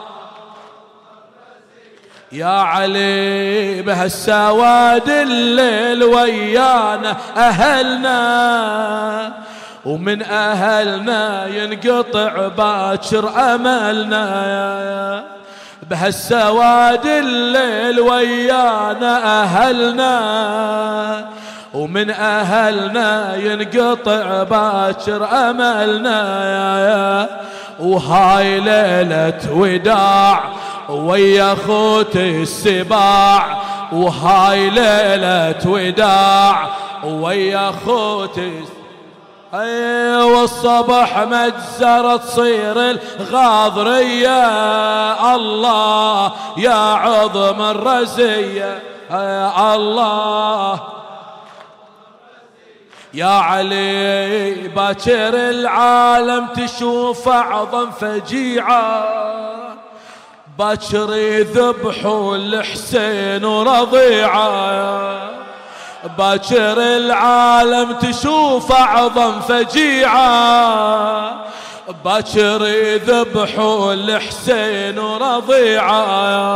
[2.31, 8.19] يا علي بهالسواد الليل ويانا أهلنا.
[9.85, 15.23] ومن أهلنا ينقطع باكر أملنا.
[15.89, 20.19] بهالسواد الليل ويانا أهلنا.
[21.73, 26.19] ومن أهلنا ينقطع باكر أملنا.
[27.79, 30.43] وهاي ليلة وداع
[30.89, 33.61] ويا خوت السباع
[33.91, 36.69] وهاي ليلة وداع
[37.03, 38.79] ويا خوت السباع
[39.53, 44.45] اي والصبح مجزرة تصير الغاضرية.
[45.35, 48.83] الله يا عظم الرزية.
[49.73, 50.79] الله
[53.13, 59.05] يا علي باكر العالم تشوف أعظم فجيعة.
[60.59, 65.29] باكر يذبحوا الحسين ورضيعه
[66.17, 70.69] باكر العالم تشوف أعظم فجيعة.
[72.05, 76.49] باكر يذبحوا الحسين ورضيعة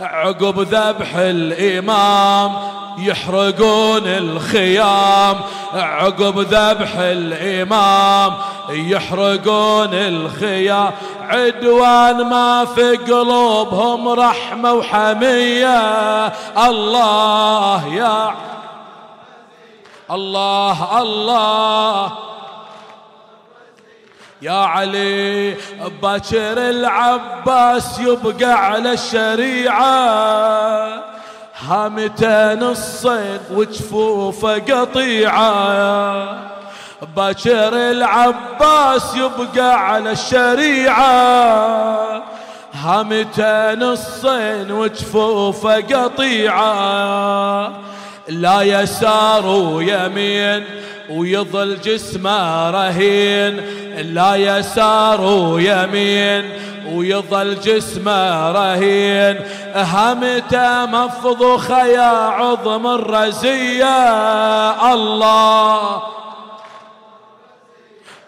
[0.00, 2.52] عقب ذبح الإمام
[2.98, 5.36] يحرقون الخيام.
[5.74, 8.34] عقب ذبح الإمام
[8.70, 10.90] يحرقون الخيام.
[11.28, 16.26] عدوان ما في قلوبهم رحمة وحمية.
[16.66, 18.34] الله يا
[20.10, 22.31] الله الله.
[24.42, 25.56] يا علي
[26.02, 29.92] باكر العباس يبقى على الشريعة.
[31.68, 36.38] هامتين الصيد وجفوفة قطيعة.
[37.16, 41.02] باكر العباس يبقى على الشريعة.
[42.72, 47.72] هامتين الصين وجفوفة قطيعة.
[48.28, 50.64] لا يسار ويمين
[51.12, 53.60] ويظل جسمه رهين
[54.14, 56.44] لا يسار ويمين.
[56.92, 59.40] ويظل جسمه رهين
[59.74, 63.98] همته مفضوخة يا عظم الرزية.
[64.94, 66.02] الله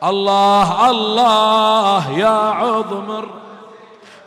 [0.05, 3.25] الله الله يا عظم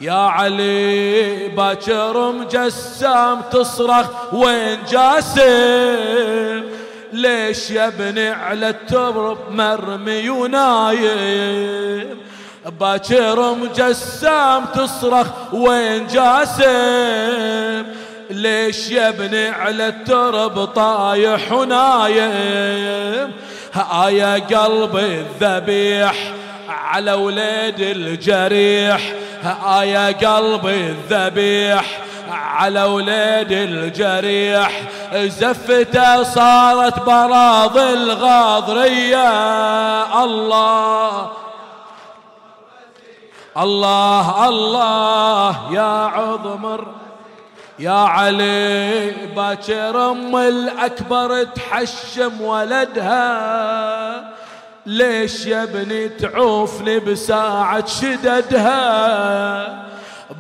[0.02, 6.64] يا علي باكر مجسام تصرخ وين جاسم؟
[7.14, 12.18] ليش يا ابني على الترب مرمي ونايم؟
[12.80, 17.86] باكر مجسام تصرخ وين جاسم؟
[18.30, 23.32] ليش يا ابني على الترب طايح ونايم؟
[24.10, 26.34] يا قلب الذبيح
[26.70, 29.14] على ولاد الجريح.
[29.84, 34.82] يا قلب الذبيح على ولاد الجريح
[35.14, 39.28] زفته صارت براض الغاضرية.
[40.24, 41.32] الله
[43.58, 46.88] الله الله يا عظمر
[47.80, 54.38] يا علي باكر أم الأكبر تحشم ولدها.
[54.86, 58.78] ليش يا ابني تعوفني بساعة شددها؟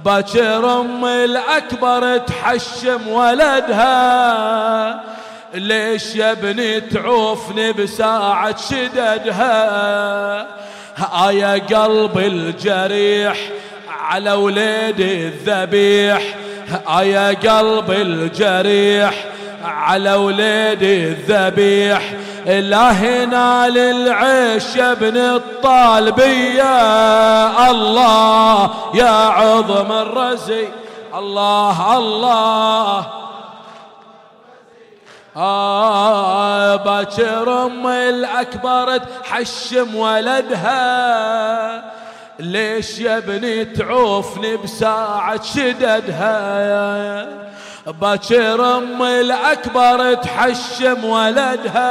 [0.05, 3.87] باكر أم الأكبر تحشم ولدها.
[5.53, 10.47] ليش يا ابني تعوفني بساعة شددها؟
[11.29, 13.37] يا قلب الجريح
[13.89, 16.21] على وليد الذبيح.
[17.01, 19.25] يا قلب الجريح
[19.63, 22.01] على وليد الذبيح.
[22.47, 26.61] لا هنا للعيش ابن الطالبية
[27.71, 30.67] الله يا عظم الرزي.
[31.15, 33.05] الله الله.
[35.37, 40.77] آه باكر أم الأكبر تحشم ولدها.
[42.39, 47.27] ليش يا ابني تعوفني بساعة شددها؟
[47.87, 51.87] باكر أم الأكبر تحشم ولدها.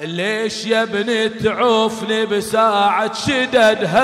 [0.00, 4.02] ليش يا ابني تعوفني بساعة شددها؟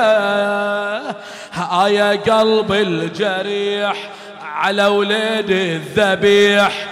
[1.87, 4.11] يا قلب الجريح
[4.43, 6.87] على ولد الذبيح.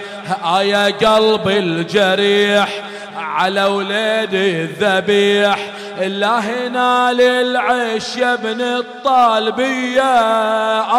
[0.61, 2.83] يا قلب الجريح
[3.17, 5.59] على ولد الذبيح.
[6.01, 10.01] الله نال العيش يا ابن الطالبية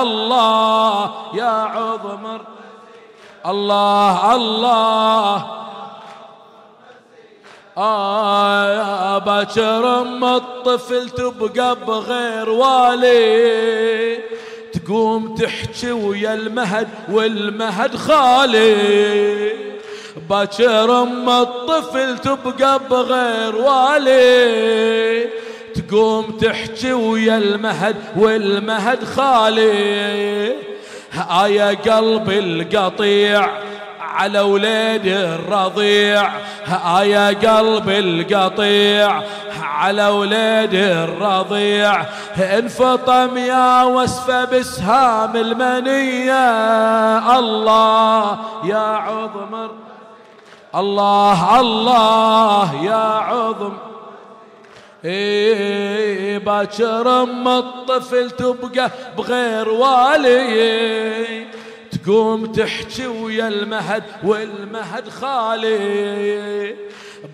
[0.03, 2.41] الله يا عظمر
[3.47, 5.47] الله الله.
[7.79, 14.19] آه يا باكر أم الطفل تبقى بغير والي.
[14.73, 19.69] تقوم تحكي ويا المهد والمهد خالي.
[20.31, 25.29] باكر أم الطفل تبقى بغير والي.
[25.75, 30.53] تقوم تحكي ويا المهد والمهد خالي.
[31.45, 33.49] آية قلب القطيع
[34.01, 36.31] على ولاد الرضيع.
[37.03, 39.23] يا قلب القطيع
[39.63, 42.03] على ولاد الرضيع.
[42.39, 46.39] انفطم يا وصفة بسهام المنية.
[47.39, 49.71] الله يا عظمر
[50.79, 53.73] الله الله يا عظم.
[55.05, 61.47] إيه باكر ام الطفل تبقى بغير والي.
[61.91, 66.75] تقوم تحكي ويا المهد والمهد خالي.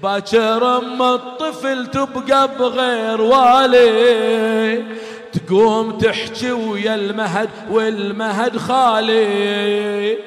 [0.02, 4.84] باكر ام الطفل تبقى بغير والي.
[5.32, 10.18] تقوم تحكي ويا المهد والمهد خالي.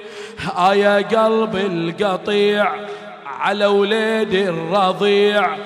[0.57, 2.76] آيا قلب القطيع
[3.40, 5.58] على وليد الرضيع.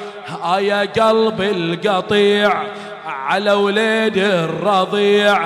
[0.44, 2.64] آيا قلب القطيع
[3.06, 5.46] على وليد الرضيع.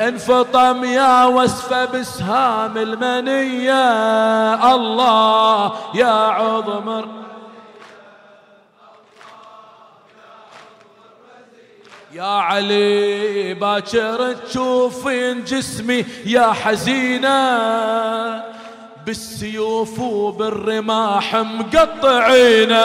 [0.00, 4.74] انفطم يا وصفة بسهام المنية.
[4.74, 7.08] الله يا عظمر
[12.12, 18.53] يا علي باكر تشوفين جسمي يا حزينة.
[19.06, 22.84] بالسيوف وبالرماح مقطعينه.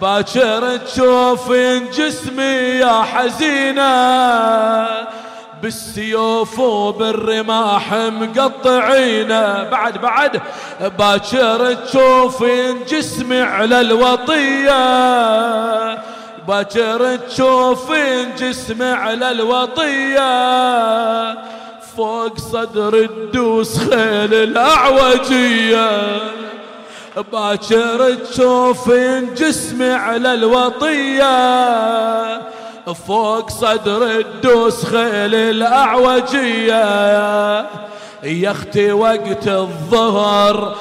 [0.00, 4.86] باكر تشوفين جسمي يا حزينة.
[5.62, 9.62] بالسيوف وبالرماح مقطعينه.
[9.62, 10.40] بعد بعد.
[10.98, 14.72] باكر تشوفين جسمي على الوطية.
[16.48, 20.22] باكر تشوفين جسمي على الوطية.
[21.96, 26.20] فوق صدر الدوس خيل الأعوجية.
[27.32, 31.32] باكر تشوفين جسمي على الوطية.
[33.06, 36.82] فوق صدر الدوس خيل الأعوجية.
[38.22, 40.76] يا أختي وقت الظهر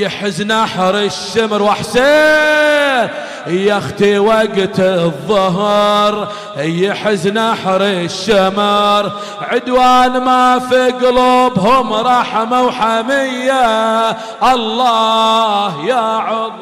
[0.00, 3.08] يحزن أحر الشمر وحسين.
[3.46, 9.12] يا أختي وقت الظهر يحزن أحر الشمر.
[9.40, 14.10] عدوان ما في قلوبهم رحمة وحمية.
[14.42, 16.52] الله يا عظ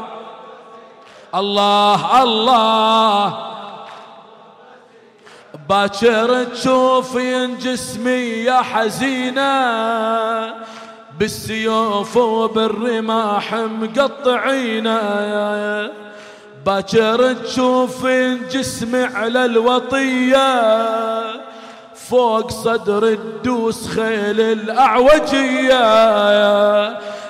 [1.35, 3.39] الله الله.
[5.68, 10.55] باكر تشوفين جسمي يا حزينة.
[11.19, 15.01] بالسيوف وبالرماح مقطعينا
[16.67, 18.07] باكر تشوف
[18.53, 20.75] جسمي على الوطية
[21.95, 25.79] فوق صدر الدوس خيل الأعوجية.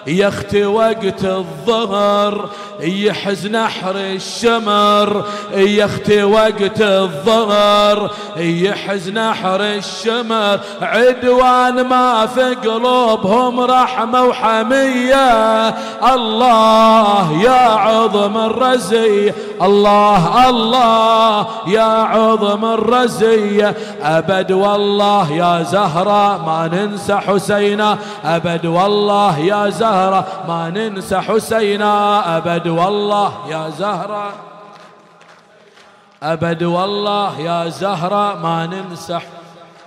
[0.06, 2.48] يا أختي وقت الظهر
[2.80, 5.24] يحزن احر الشمر.
[5.54, 10.60] يا أختي وقت الظهر يحزن احر الشمر.
[10.82, 15.68] عدوان ما في قلوبهم رحمة وحمية.
[16.14, 19.32] الله يا عظم الرزي.
[19.62, 23.72] الله الله يا عظم الرزي.
[24.02, 30.44] أبد والله يا زهرة ما ننسى حسينا أبد والله يا زهرة.
[30.48, 32.36] ما ننسى حسينا.
[32.36, 34.32] أبد والله يا زهرة.
[36.22, 38.42] أبد والله يا زهرة.
[38.42, 39.26] ما ننسح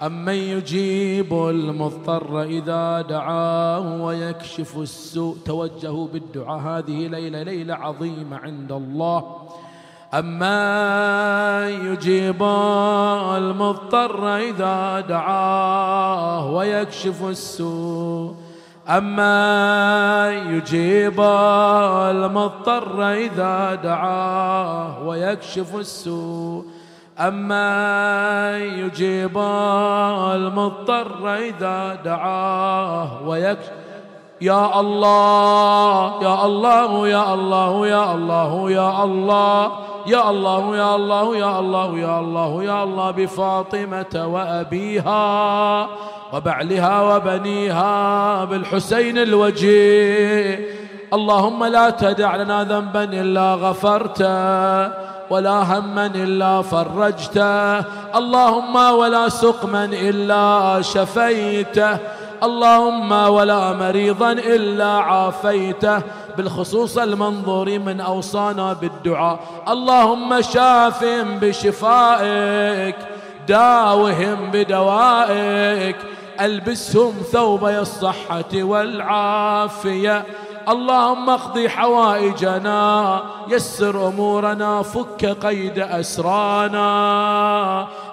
[0.04, 5.38] أمن يجيب المضطر إذا دعاه ويكشف السوء.
[5.46, 6.60] توجهوا بالدعاء.
[6.60, 9.24] هذه ليلة ليلة عظيمة عند الله.
[10.14, 12.44] أما يجيب
[13.38, 18.47] المضطر إذا دعاه ويكشف السوء.
[18.90, 21.20] أما يجيب
[22.12, 26.66] المضطر إذا دعاه ويكشف السوء
[27.20, 29.38] أما يجيب
[30.36, 33.72] المضطر إذا دعاه ويكشف
[34.42, 39.72] يا الله يا الله يا الله يا الله يا الله
[40.08, 45.88] يا الله يا الله يا الله يا الله يا الله بفاطمة وأبيها
[46.34, 50.60] وبعلها وبنيها بالحسين الوجيه.
[51.14, 57.78] اللهم لا تدع لنا ذنبا إلا غفرته ولا هما إلا فرجته.
[58.18, 61.98] اللهم ولا سقما إلا شفيته.
[62.44, 66.02] اللهم ولا مريضا إلا عافيته.
[66.38, 69.40] بالخصوص المنظور من أوصانا بالدعاء.
[69.68, 72.96] اللهم شافهم بشفائك
[73.48, 75.96] داوهم بدوائك.
[76.42, 80.26] ألبسهم ثوبي الصحة والعافية.
[80.70, 86.88] اللهم اقضي حوائجنا يسر أمورنا فك قيد أسرانا.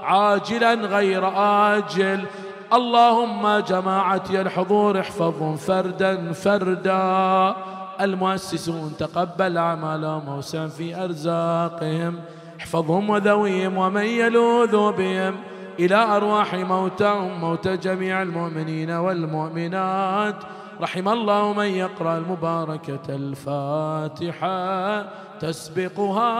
[0.02, 2.24] عاجلا غير آجل.
[2.72, 7.54] اللهم جماعتي الحضور احفظهم فردا فردا.
[8.00, 12.20] المؤسسون تقبل أعمالهم وسع في أرزاقهم.
[12.60, 15.34] احفظهم وذويهم ومن يلوذ بهم.
[15.78, 20.36] إلى أرواح موتاهم موت جميع المؤمنين والمؤمنات.
[20.80, 25.02] رحم الله من يقرأ المباركة الفاتحة
[25.40, 26.30] تسبقها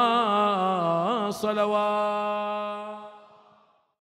[1.31, 3.14] صلوات.